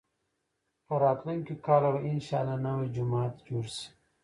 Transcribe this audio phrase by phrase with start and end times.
[0.85, 3.85] تر راتلونکي کاله به انشاالله نوی جومات جوړ شي.